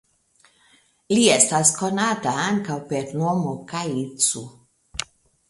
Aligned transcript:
Li 1.15 1.25
estas 1.33 1.73
konata 1.81 2.33
ankaŭ 2.47 2.79
per 2.93 3.15
nomo 3.21 3.53
"Kaitsu". 3.75 4.45